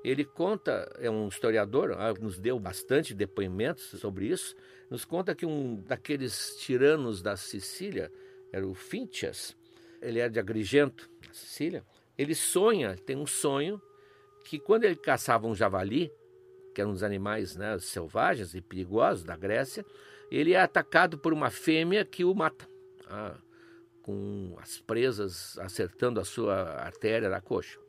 ele 0.09 0.25
conta, 0.25 0.89
é 1.01 1.11
um 1.11 1.27
historiador, 1.27 1.93
ah, 1.99 2.15
nos 2.15 2.39
deu 2.39 2.61
bastante 2.61 3.13
depoimentos 3.13 3.87
sobre 3.99 4.27
isso, 4.27 4.55
nos 4.89 5.05
conta 5.05 5.35
que 5.35 5.45
um 5.45 5.83
daqueles 5.83 6.57
tiranos 6.59 7.21
da 7.21 7.37
Sicília, 7.37 8.13
era 8.53 8.65
o 8.65 8.73
Fintias, 8.73 9.57
ele 10.01 10.21
é 10.21 10.29
de 10.29 10.39
Agrigento, 10.39 11.11
na 11.27 11.35
Sicília, 11.35 11.85
ele 12.17 12.37
sonha, 12.37 12.97
tem 12.97 13.17
um 13.17 13.27
sonho, 13.27 13.83
que 14.45 14.61
quando 14.61 14.85
ele 14.85 14.95
caçava 14.95 15.49
um 15.49 15.57
javali, 15.57 16.13
que 16.73 16.81
eram 16.81 16.93
os 16.93 17.03
animais 17.03 17.57
né, 17.57 17.77
selvagens 17.81 18.55
e 18.55 18.61
perigosos 18.61 19.25
da 19.25 19.37
Grécia, 19.37 19.85
ele 20.31 20.53
é 20.53 20.61
atacado 20.61 21.19
por 21.19 21.33
uma 21.33 21.51
fêmea 21.51 22.05
que 22.05 22.25
o 22.25 22.33
mata, 22.33 22.69
ah, 23.09 23.37
com 24.03 24.55
as 24.61 24.81
presas 24.81 25.59
acertando 25.59 26.21
a 26.21 26.25
sua 26.25 26.55
artéria 26.79 27.29
da 27.29 27.41
coxa. 27.41 27.86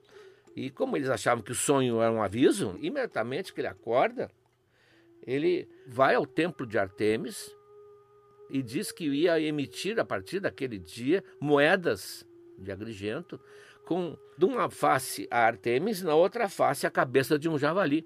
E 0.57 0.71
como 0.71 0.97
eles 0.97 1.07
achavam 1.07 1.43
que 1.43 1.51
o 1.51 1.55
sonho 1.55 2.01
era 2.01 2.11
um 2.11 2.19
aviso, 2.19 2.79
imediatamente 2.81 3.53
que 3.53 3.61
ele 3.61 3.67
acorda, 3.67 4.31
ele 5.21 5.69
vai 5.85 6.15
ao 6.15 6.25
templo 6.25 6.65
de 6.65 6.79
Artemis 6.79 7.55
e 8.49 8.63
diz 8.63 8.91
que 8.91 9.05
ia 9.05 9.39
emitir 9.39 9.99
a 9.99 10.03
partir 10.03 10.39
daquele 10.39 10.79
dia 10.79 11.23
moedas 11.39 12.25
de 12.57 12.71
Agrigento 12.71 13.39
com 13.85 14.17
de 14.35 14.45
uma 14.45 14.67
face 14.67 15.27
a 15.29 15.41
Artemis, 15.45 16.01
na 16.01 16.15
outra 16.15 16.49
face 16.49 16.87
a 16.87 16.91
cabeça 16.91 17.37
de 17.37 17.47
um 17.47 17.55
javali 17.55 18.03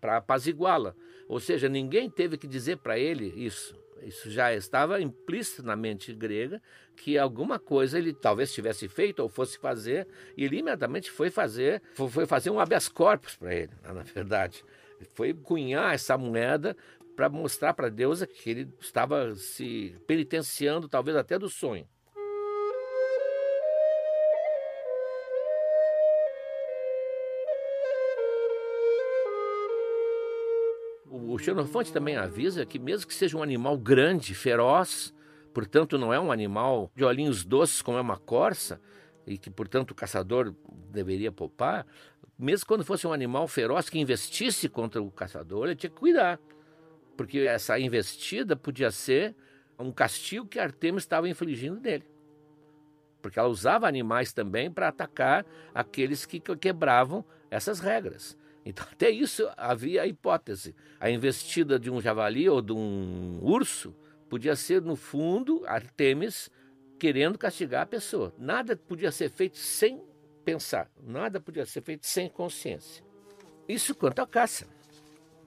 para 0.00 0.16
apaziguá-la. 0.16 0.96
Ou 1.28 1.38
seja, 1.38 1.68
ninguém 1.68 2.08
teve 2.08 2.38
que 2.38 2.46
dizer 2.46 2.78
para 2.78 2.98
ele 2.98 3.26
isso. 3.36 3.78
Isso 4.04 4.30
já 4.30 4.54
estava 4.54 5.00
implícito 5.00 5.62
na 5.62 5.74
mente 5.74 6.12
grega 6.12 6.60
que 6.96 7.18
alguma 7.18 7.58
coisa 7.58 7.98
ele 7.98 8.12
talvez 8.12 8.52
tivesse 8.52 8.88
feito 8.88 9.20
ou 9.20 9.28
fosse 9.28 9.58
fazer, 9.58 10.06
e 10.36 10.44
ele 10.44 10.58
imediatamente 10.58 11.10
foi 11.10 11.30
fazer, 11.30 11.82
foi 11.94 12.26
fazer 12.26 12.50
um 12.50 12.60
habeas 12.60 12.88
corpus 12.88 13.36
para 13.36 13.54
ele, 13.54 13.72
na 13.82 14.02
verdade. 14.02 14.64
Foi 15.14 15.34
cunhar 15.34 15.94
essa 15.94 16.16
moeda 16.16 16.76
para 17.16 17.28
mostrar 17.28 17.74
para 17.74 17.88
Deus 17.88 18.24
que 18.24 18.50
ele 18.50 18.68
estava 18.80 19.34
se 19.34 19.94
penitenciando, 20.06 20.88
talvez 20.88 21.16
até 21.16 21.38
do 21.38 21.48
sonho. 21.48 21.88
O 31.34 31.38
Xenofonte 31.38 31.92
também 31.92 32.16
avisa 32.16 32.64
que, 32.64 32.78
mesmo 32.78 33.08
que 33.08 33.12
seja 33.12 33.36
um 33.36 33.42
animal 33.42 33.76
grande, 33.76 34.36
feroz, 34.36 35.12
portanto 35.52 35.98
não 35.98 36.14
é 36.14 36.20
um 36.20 36.30
animal 36.30 36.92
de 36.94 37.04
olhinhos 37.04 37.44
doces 37.44 37.82
como 37.82 37.98
é 37.98 38.00
uma 38.00 38.16
corça, 38.16 38.80
e 39.26 39.36
que, 39.36 39.50
portanto, 39.50 39.90
o 39.90 39.96
caçador 39.96 40.54
deveria 40.92 41.32
poupar, 41.32 41.88
mesmo 42.38 42.68
quando 42.68 42.84
fosse 42.84 43.04
um 43.04 43.12
animal 43.12 43.48
feroz 43.48 43.90
que 43.90 43.98
investisse 43.98 44.68
contra 44.68 45.02
o 45.02 45.10
caçador, 45.10 45.66
ele 45.66 45.74
tinha 45.74 45.90
que 45.90 45.96
cuidar, 45.96 46.38
porque 47.16 47.40
essa 47.40 47.80
investida 47.80 48.54
podia 48.54 48.92
ser 48.92 49.34
um 49.76 49.90
castigo 49.90 50.46
que 50.46 50.60
Artemis 50.60 51.02
estava 51.02 51.28
infligindo 51.28 51.80
nele. 51.80 52.04
Porque 53.20 53.40
ela 53.40 53.48
usava 53.48 53.88
animais 53.88 54.32
também 54.32 54.70
para 54.70 54.86
atacar 54.86 55.44
aqueles 55.74 56.24
que 56.24 56.38
quebravam 56.38 57.24
essas 57.50 57.80
regras. 57.80 58.38
Então, 58.64 58.86
até 58.90 59.10
isso 59.10 59.48
havia 59.56 60.02
a 60.02 60.06
hipótese. 60.06 60.74
A 60.98 61.10
investida 61.10 61.78
de 61.78 61.90
um 61.90 62.00
javali 62.00 62.48
ou 62.48 62.62
de 62.62 62.72
um 62.72 63.38
urso 63.42 63.94
podia 64.28 64.56
ser, 64.56 64.80
no 64.80 64.96
fundo, 64.96 65.62
Artemis 65.66 66.50
querendo 66.98 67.38
castigar 67.38 67.82
a 67.82 67.86
pessoa. 67.86 68.34
Nada 68.38 68.76
podia 68.76 69.12
ser 69.12 69.28
feito 69.30 69.58
sem 69.58 70.02
pensar, 70.44 70.90
nada 71.02 71.40
podia 71.40 71.66
ser 71.66 71.82
feito 71.82 72.06
sem 72.06 72.28
consciência. 72.28 73.04
Isso 73.68 73.94
quanto 73.94 74.20
à 74.20 74.26
caça. 74.26 74.66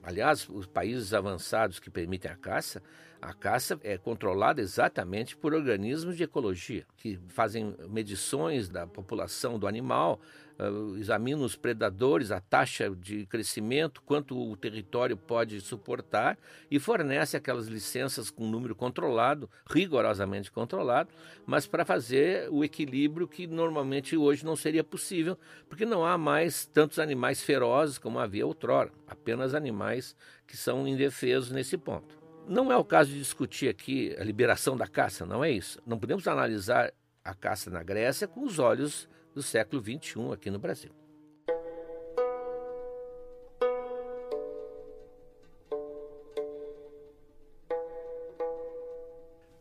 Aliás, 0.02 0.48
os 0.48 0.66
países 0.66 1.12
avançados 1.12 1.78
que 1.78 1.90
permitem 1.90 2.30
a 2.30 2.36
caça, 2.36 2.82
a 3.20 3.32
caça 3.32 3.78
é 3.82 3.98
controlada 3.98 4.60
exatamente 4.60 5.36
por 5.36 5.52
organismos 5.52 6.16
de 6.16 6.22
ecologia, 6.22 6.86
que 6.96 7.18
fazem 7.28 7.74
medições 7.88 8.68
da 8.68 8.86
população 8.86 9.58
do 9.58 9.66
animal, 9.66 10.20
uh, 10.58 10.96
examinam 10.96 11.44
os 11.44 11.56
predadores, 11.56 12.30
a 12.30 12.40
taxa 12.40 12.90
de 12.90 13.26
crescimento, 13.26 14.02
quanto 14.02 14.38
o 14.38 14.56
território 14.56 15.16
pode 15.16 15.60
suportar 15.60 16.38
e 16.70 16.78
fornece 16.78 17.36
aquelas 17.36 17.66
licenças 17.66 18.30
com 18.30 18.48
número 18.48 18.74
controlado, 18.74 19.50
rigorosamente 19.68 20.50
controlado, 20.52 21.10
mas 21.44 21.66
para 21.66 21.84
fazer 21.84 22.48
o 22.50 22.64
equilíbrio 22.64 23.26
que 23.26 23.46
normalmente 23.46 24.16
hoje 24.16 24.44
não 24.44 24.54
seria 24.54 24.84
possível, 24.84 25.36
porque 25.68 25.84
não 25.84 26.04
há 26.04 26.16
mais 26.16 26.66
tantos 26.66 26.98
animais 26.98 27.42
ferozes 27.42 27.98
como 27.98 28.18
havia 28.18 28.46
outrora, 28.46 28.92
apenas 29.06 29.54
animais 29.54 30.14
que 30.46 30.56
são 30.56 30.86
indefesos 30.86 31.50
nesse 31.50 31.76
ponto. 31.76 32.17
Não 32.48 32.72
é 32.72 32.76
o 32.78 32.84
caso 32.84 33.10
de 33.10 33.18
discutir 33.18 33.68
aqui 33.68 34.16
a 34.18 34.24
liberação 34.24 34.74
da 34.74 34.86
caça, 34.86 35.26
não 35.26 35.44
é 35.44 35.50
isso. 35.50 35.82
Não 35.86 35.98
podemos 35.98 36.26
analisar 36.26 36.90
a 37.22 37.34
caça 37.34 37.70
na 37.70 37.82
Grécia 37.82 38.26
com 38.26 38.42
os 38.42 38.58
olhos 38.58 39.06
do 39.34 39.42
século 39.42 39.82
XXI 39.82 40.32
aqui 40.32 40.50
no 40.50 40.58
Brasil. 40.58 40.90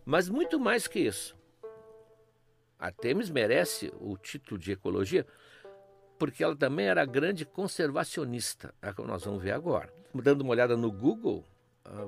Mas 0.06 0.29
muito 0.29 0.58
mais 0.58 0.88
que 0.88 1.01
isso. 1.01 1.36
Artemis 2.79 3.29
merece 3.29 3.91
o 4.00 4.15
título 4.17 4.58
de 4.58 4.72
ecologia 4.72 5.27
porque 6.17 6.41
ela 6.41 6.56
também 6.56 6.88
era 6.88 7.06
grande 7.06 7.46
conservacionista, 7.46 8.74
é 8.82 8.91
o 8.91 8.96
que 8.96 9.01
nós 9.01 9.25
vamos 9.25 9.44
ver 9.44 9.51
agora. 9.51 9.94
Dando 10.15 10.41
uma 10.41 10.51
olhada 10.51 10.77
no 10.77 10.89
Google, 10.89 11.44
ah, 11.84 12.08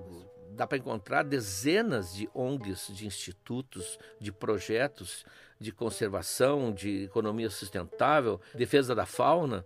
dá 0.59 0.67
para 0.67 0.77
encontrar 0.77 1.23
dezenas 1.23 2.13
de 2.13 2.29
ONGs, 2.35 2.93
de 2.93 3.07
institutos, 3.07 3.97
de 4.19 4.29
projetos 4.29 5.25
de 5.57 5.71
conservação, 5.71 6.73
de 6.73 7.05
economia 7.05 7.49
sustentável, 7.49 8.41
defesa 8.53 8.93
da 8.93 9.05
fauna, 9.05 9.65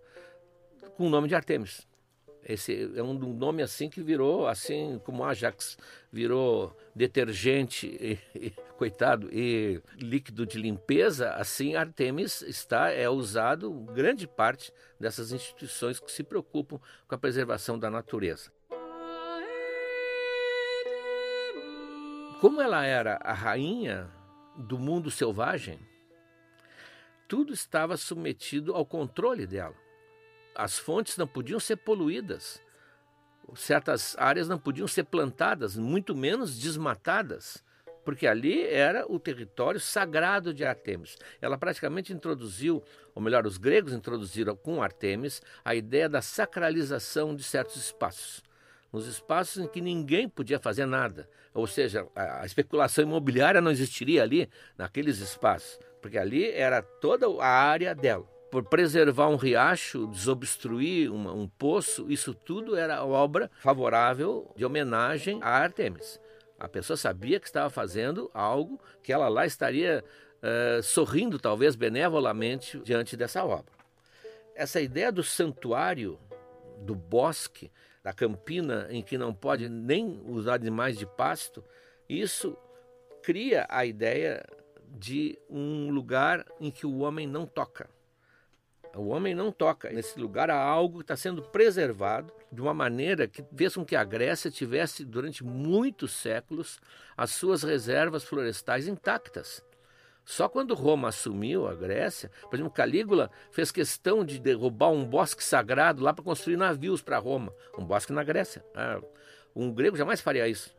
com 0.96 1.08
o 1.08 1.10
nome 1.10 1.28
de 1.28 1.34
Artemis. 1.34 1.88
Esse 2.48 2.92
é 2.96 3.02
um 3.02 3.14
nome 3.14 3.64
assim 3.64 3.90
que 3.90 4.02
virou, 4.04 4.48
assim 4.48 5.02
como 5.04 5.24
Ajax 5.24 5.78
virou 6.12 6.78
detergente, 6.94 7.88
e, 7.88 8.20
e, 8.36 8.52
coitado, 8.78 9.30
e 9.32 9.82
líquido 9.98 10.46
de 10.46 10.60
limpeza, 10.60 11.32
assim 11.32 11.76
Artemis 11.76 12.44
está 12.44 12.92
é 12.92 13.10
usado 13.10 13.72
grande 13.72 14.28
parte 14.28 14.72
dessas 15.00 15.32
instituições 15.32 16.00
que 16.00 16.12
se 16.12 16.22
preocupam 16.22 16.80
com 17.08 17.16
a 17.16 17.18
preservação 17.18 17.80
da 17.80 17.90
natureza. 17.90 18.52
Como 22.44 22.60
ela 22.60 22.86
era 22.86 23.18
a 23.24 23.32
rainha 23.32 24.12
do 24.58 24.78
mundo 24.78 25.10
selvagem, 25.10 25.80
tudo 27.26 27.54
estava 27.54 27.96
submetido 27.96 28.74
ao 28.74 28.86
controle 28.86 29.48
dela 29.48 29.74
as 30.54 30.78
fontes 30.78 31.16
não 31.16 31.26
podiam 31.26 31.58
ser 31.58 31.78
poluídas, 31.78 32.62
certas 33.56 34.14
áreas 34.20 34.50
não 34.50 34.60
podiam 34.60 34.90
ser 34.90 35.06
plantadas, 35.06 35.78
muito 35.78 36.14
menos 36.14 36.60
desmatadas, 36.60 37.64
porque 38.04 38.28
ali 38.28 38.62
era 38.68 39.10
o 39.10 39.18
território 39.18 39.80
sagrado 39.80 40.54
de 40.54 40.66
Artemis. 40.66 41.18
Ela 41.42 41.58
praticamente 41.58 42.12
introduziu, 42.12 42.84
ou 43.16 43.22
melhor, 43.22 43.48
os 43.48 43.58
gregos 43.58 43.94
introduziram 43.94 44.54
com 44.54 44.84
Artemis 44.84 45.42
a 45.64 45.74
ideia 45.74 46.10
da 46.10 46.22
sacralização 46.22 47.34
de 47.34 47.42
certos 47.42 47.78
espaços. 47.78 48.44
Nos 48.94 49.08
espaços 49.08 49.64
em 49.64 49.68
que 49.68 49.82
ninguém 49.82 50.30
podia 50.30 50.60
fazer 50.60 50.86
nada. 50.86 51.28
Ou 51.54 51.66
seja, 51.66 52.08
a 52.16 52.46
especulação 52.46 53.04
imobiliária 53.04 53.60
não 53.60 53.72
existiria 53.72 54.22
ali, 54.22 54.48
naqueles 54.78 55.18
espaços, 55.18 55.80
porque 56.02 56.18
ali 56.18 56.50
era 56.52 56.82
toda 56.82 57.26
a 57.42 57.48
área 57.48 57.96
dela 57.96 58.32
por 58.54 58.64
preservar 58.66 59.30
um 59.30 59.36
riacho, 59.36 60.06
desobstruir 60.06 61.12
uma, 61.12 61.34
um 61.34 61.48
poço, 61.48 62.06
isso 62.08 62.36
tudo 62.36 62.76
era 62.76 63.04
obra 63.04 63.50
favorável 63.58 64.54
de 64.56 64.64
homenagem 64.64 65.40
a 65.42 65.50
Artemis. 65.50 66.20
A 66.60 66.68
pessoa 66.68 66.96
sabia 66.96 67.40
que 67.40 67.48
estava 67.48 67.72
fazendo 67.72 68.30
algo 68.32 68.80
que 69.02 69.12
ela 69.12 69.28
lá 69.28 69.44
estaria 69.44 70.04
uh, 70.38 70.84
sorrindo, 70.84 71.40
talvez 71.40 71.76
benevolamente, 71.76 72.80
diante 72.82 73.18
dessa 73.18 73.44
obra. 73.44 73.74
Essa 74.54 74.80
ideia 74.80 75.12
do 75.12 75.24
santuário, 75.24 76.20
do 76.86 76.94
bosque, 76.94 77.72
da 78.04 78.12
campina 78.12 78.88
em 78.90 79.02
que 79.02 79.18
não 79.18 79.34
pode 79.34 79.70
nem 79.70 80.22
usar 80.26 80.56
animais 80.56 80.98
de 80.98 81.06
pasto, 81.06 81.64
isso 82.10 82.58
cria 83.22 83.66
a 83.70 83.86
ideia 83.86 84.46
de 84.90 85.40
um 85.50 85.90
lugar 85.90 86.46
em 86.60 86.70
que 86.70 86.86
o 86.86 87.00
homem 87.00 87.26
não 87.26 87.46
toca. 87.46 87.90
O 88.96 89.08
homem 89.08 89.34
não 89.34 89.52
toca. 89.52 89.90
Nesse 89.90 90.20
lugar 90.20 90.52
há 90.52 90.62
algo 90.62 91.00
que 91.00 91.04
está 91.06 91.16
sendo 91.16 91.42
preservado 91.42 92.32
de 92.52 92.62
uma 92.62 92.74
maneira 92.74 93.28
que 93.28 93.44
fez 93.56 93.74
com 93.74 93.84
que 93.84 93.96
a 93.96 94.04
Grécia 94.04 94.52
tivesse, 94.52 95.04
durante 95.04 95.44
muitos 95.44 96.12
séculos, 96.12 96.80
as 97.18 97.32
suas 97.32 97.64
reservas 97.64 98.24
florestais 98.24 98.88
intactas. 98.88 99.64
Só 100.26 100.48
quando 100.48 100.74
Roma 100.74 101.10
assumiu 101.10 101.68
a 101.68 101.76
Grécia, 101.76 102.32
por 102.44 102.56
exemplo, 102.56 102.72
Calígula 102.72 103.30
fez 103.52 103.72
questão 103.72 104.24
de 104.24 104.40
derrubar 104.40 104.90
um 104.90 105.06
bosque 105.06 105.44
sagrado 105.44 106.02
lá 106.02 106.14
para 106.14 106.24
construir 106.24 106.58
navios 106.58 107.02
para 107.02 107.18
Roma, 107.18 107.54
um 107.78 107.86
bosque 107.86 108.14
na 108.14 108.24
Grécia. 108.24 108.64
Ah, 108.74 109.02
um 109.56 109.72
grego 109.72 109.98
jamais 109.98 110.22
faria 110.22 110.48
isso 110.48 110.74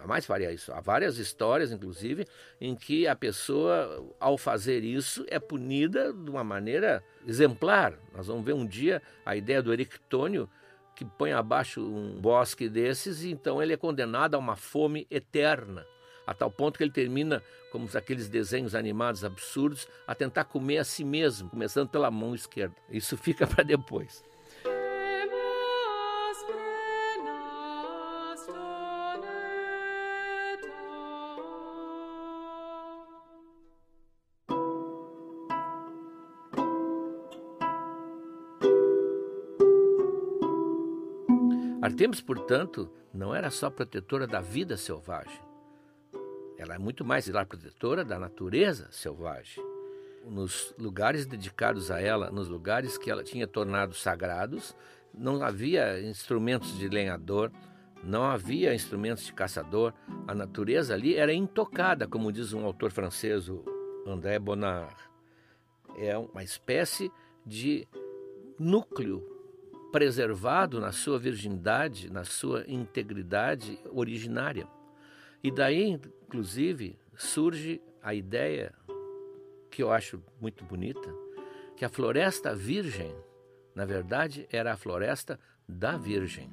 jamais 0.00 0.24
faria 0.24 0.50
isso. 0.50 0.72
Há 0.72 0.80
várias 0.80 1.18
histórias, 1.18 1.70
inclusive, 1.70 2.26
em 2.60 2.74
que 2.74 3.06
a 3.06 3.14
pessoa, 3.14 4.14
ao 4.18 4.38
fazer 4.38 4.82
isso, 4.82 5.24
é 5.28 5.38
punida 5.38 6.12
de 6.12 6.30
uma 6.30 6.42
maneira 6.42 7.04
exemplar. 7.26 7.98
Nós 8.14 8.26
vamos 8.26 8.44
ver 8.44 8.54
um 8.54 8.66
dia 8.66 9.02
a 9.24 9.36
ideia 9.36 9.62
do 9.62 9.72
Erictônio, 9.72 10.48
que 10.96 11.04
põe 11.04 11.32
abaixo 11.32 11.80
um 11.80 12.20
bosque 12.20 12.68
desses, 12.68 13.22
e 13.22 13.30
então 13.30 13.62
ele 13.62 13.72
é 13.72 13.76
condenado 13.76 14.34
a 14.34 14.38
uma 14.38 14.56
fome 14.56 15.06
eterna. 15.10 15.86
A 16.30 16.34
tal 16.34 16.48
ponto 16.48 16.78
que 16.78 16.84
ele 16.84 16.92
termina, 16.92 17.42
como 17.72 17.88
aqueles 17.92 18.28
desenhos 18.28 18.76
animados 18.76 19.24
absurdos, 19.24 19.88
a 20.06 20.14
tentar 20.14 20.44
comer 20.44 20.78
a 20.78 20.84
si 20.84 21.02
mesmo, 21.02 21.50
começando 21.50 21.88
pela 21.88 22.08
mão 22.08 22.36
esquerda. 22.36 22.76
Isso 22.88 23.16
fica 23.16 23.48
para 23.48 23.64
depois. 23.64 24.22
Artemis, 41.82 42.20
portanto, 42.20 42.88
não 43.12 43.34
era 43.34 43.50
só 43.50 43.68
protetora 43.68 44.28
da 44.28 44.40
vida 44.40 44.76
selvagem. 44.76 45.49
Ela 46.60 46.74
é 46.74 46.78
muito 46.78 47.06
mais, 47.06 47.26
é 47.26 47.44
protetora 47.46 48.04
da 48.04 48.18
natureza 48.18 48.86
selvagem. 48.90 49.64
Nos 50.26 50.74
lugares 50.78 51.24
dedicados 51.24 51.90
a 51.90 51.98
ela, 51.98 52.30
nos 52.30 52.50
lugares 52.50 52.98
que 52.98 53.10
ela 53.10 53.24
tinha 53.24 53.46
tornado 53.46 53.94
sagrados, 53.94 54.76
não 55.14 55.42
havia 55.42 55.98
instrumentos 56.02 56.78
de 56.78 56.86
lenhador, 56.86 57.50
não 58.04 58.24
havia 58.24 58.74
instrumentos 58.74 59.24
de 59.24 59.32
caçador. 59.32 59.94
A 60.28 60.34
natureza 60.34 60.92
ali 60.92 61.14
era 61.14 61.32
intocada, 61.32 62.06
como 62.06 62.30
diz 62.30 62.52
um 62.52 62.66
autor 62.66 62.92
francês, 62.92 63.50
André 64.06 64.38
Bonnard. 64.38 64.94
É 65.96 66.18
uma 66.18 66.44
espécie 66.44 67.10
de 67.46 67.88
núcleo 68.58 69.26
preservado 69.90 70.78
na 70.78 70.92
sua 70.92 71.18
virgindade, 71.18 72.12
na 72.12 72.22
sua 72.22 72.66
integridade 72.68 73.80
originária. 73.94 74.68
E 75.42 75.50
daí, 75.50 75.88
inclusive, 75.90 76.98
surge 77.16 77.80
a 78.02 78.14
ideia, 78.14 78.72
que 79.70 79.82
eu 79.82 79.90
acho 79.90 80.22
muito 80.40 80.64
bonita, 80.64 81.14
que 81.76 81.84
a 81.84 81.88
floresta 81.88 82.54
virgem, 82.54 83.14
na 83.74 83.84
verdade, 83.84 84.46
era 84.50 84.72
a 84.72 84.76
floresta 84.76 85.38
da 85.66 85.96
Virgem. 85.96 86.50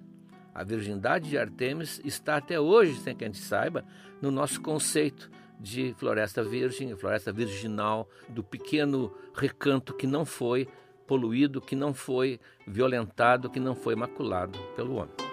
A 0.54 0.64
virgindade 0.64 1.30
de 1.30 1.38
Artemis 1.38 2.02
está 2.04 2.38
até 2.38 2.60
hoje, 2.60 3.00
sem 3.02 3.16
que 3.16 3.24
a 3.24 3.28
gente 3.28 3.40
saiba, 3.40 3.84
no 4.22 4.32
nosso 4.32 4.62
conceito 4.62 5.30
de 5.60 5.94
floresta 5.98 6.44
virgem, 6.44 6.96
floresta 6.96 7.32
virginal, 7.32 8.10
do 8.30 8.44
pequeno 8.44 9.14
recanto 9.36 9.94
que 9.94 10.08
não 10.08 10.26
foi 10.26 10.68
poluído, 11.06 11.62
que 11.62 11.76
não 11.76 11.94
foi 11.94 12.40
violentado, 12.66 13.50
que 13.50 13.60
não 13.60 13.76
foi 13.76 13.96
maculado 13.96 14.58
pelo 14.76 14.96
homem. 14.96 15.27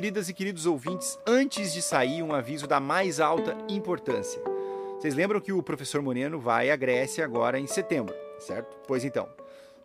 Queridas 0.00 0.30
e 0.30 0.32
queridos 0.32 0.64
ouvintes, 0.64 1.18
antes 1.26 1.74
de 1.74 1.82
sair, 1.82 2.22
um 2.22 2.32
aviso 2.32 2.66
da 2.66 2.80
mais 2.80 3.20
alta 3.20 3.54
importância. 3.68 4.40
Vocês 4.98 5.14
lembram 5.14 5.42
que 5.42 5.52
o 5.52 5.62
professor 5.62 6.00
Moreno 6.00 6.40
vai 6.40 6.70
à 6.70 6.76
Grécia 6.76 7.22
agora 7.22 7.60
em 7.60 7.66
setembro, 7.66 8.14
certo? 8.38 8.78
Pois 8.88 9.04
então, 9.04 9.28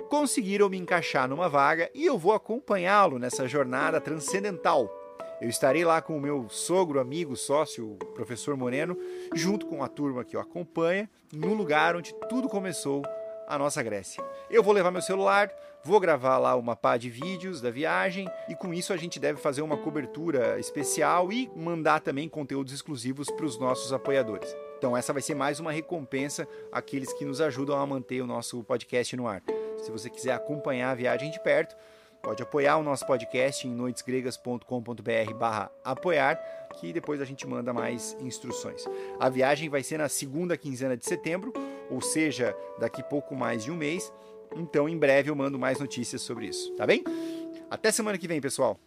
conseguiram 0.09 0.69
me 0.69 0.77
encaixar 0.77 1.27
numa 1.27 1.49
vaga 1.49 1.91
e 1.93 2.05
eu 2.05 2.17
vou 2.17 2.31
acompanhá-lo 2.31 3.19
nessa 3.19 3.45
jornada 3.45 3.99
transcendental. 3.99 4.89
Eu 5.41 5.49
estarei 5.49 5.83
lá 5.83 6.01
com 6.01 6.15
o 6.15 6.21
meu 6.21 6.47
sogro, 6.47 7.01
amigo, 7.01 7.35
sócio, 7.35 7.85
o 7.85 7.97
professor 8.13 8.55
Moreno, 8.55 8.97
junto 9.33 9.65
com 9.65 9.83
a 9.83 9.89
turma 9.89 10.23
que 10.23 10.37
o 10.37 10.39
acompanha, 10.39 11.09
no 11.33 11.53
lugar 11.53 11.93
onde 11.93 12.15
tudo 12.29 12.47
começou, 12.47 13.03
a 13.47 13.57
nossa 13.57 13.81
Grécia. 13.83 14.23
Eu 14.49 14.63
vou 14.63 14.73
levar 14.73 14.91
meu 14.91 15.01
celular, 15.01 15.51
vou 15.83 15.99
gravar 15.99 16.37
lá 16.37 16.55
uma 16.55 16.75
pá 16.75 16.97
de 16.97 17.09
vídeos 17.09 17.61
da 17.61 17.69
viagem 17.69 18.27
e 18.49 18.55
com 18.55 18.73
isso 18.73 18.91
a 18.91 18.97
gente 18.97 19.19
deve 19.19 19.39
fazer 19.39 19.61
uma 19.61 19.77
cobertura 19.77 20.59
especial 20.59 21.31
e 21.31 21.49
mandar 21.55 21.99
também 21.99 22.27
conteúdos 22.27 22.73
exclusivos 22.73 23.29
para 23.29 23.45
os 23.45 23.57
nossos 23.59 23.93
apoiadores. 23.93 24.55
Então 24.77 24.95
essa 24.95 25.13
vai 25.13 25.21
ser 25.21 25.35
mais 25.35 25.59
uma 25.59 25.71
recompensa 25.71 26.47
àqueles 26.71 27.13
que 27.13 27.25
nos 27.25 27.39
ajudam 27.41 27.77
a 27.77 27.85
manter 27.85 28.21
o 28.21 28.27
nosso 28.27 28.63
podcast 28.63 29.15
no 29.15 29.27
ar. 29.27 29.41
Se 29.77 29.91
você 29.91 30.09
quiser 30.09 30.33
acompanhar 30.33 30.91
a 30.91 30.95
viagem 30.95 31.29
de 31.29 31.39
perto, 31.39 31.75
pode 32.21 32.41
apoiar 32.41 32.77
o 32.77 32.83
nosso 32.83 33.05
podcast 33.05 33.67
em 33.67 33.71
noitesgregas.com.br 33.71 35.33
barra 35.37 35.71
apoiar, 35.83 36.35
que 36.79 36.91
depois 36.91 37.21
a 37.21 37.25
gente 37.25 37.45
manda 37.45 37.71
mais 37.71 38.17
instruções. 38.19 38.83
A 39.19 39.29
viagem 39.29 39.69
vai 39.69 39.83
ser 39.83 39.99
na 39.99 40.09
segunda 40.09 40.57
quinzena 40.57 40.97
de 40.97 41.05
setembro, 41.05 41.53
ou 41.89 42.01
seja, 42.01 42.55
daqui 42.79 43.03
pouco 43.03 43.35
mais 43.35 43.63
de 43.63 43.71
um 43.71 43.75
mês. 43.75 44.11
Então, 44.55 44.87
em 44.87 44.97
breve 44.97 45.29
eu 45.29 45.35
mando 45.35 45.59
mais 45.59 45.79
notícias 45.79 46.21
sobre 46.21 46.47
isso, 46.47 46.73
tá 46.75 46.85
bem? 46.85 47.03
Até 47.69 47.91
semana 47.91 48.17
que 48.17 48.27
vem, 48.27 48.39
pessoal! 48.39 48.79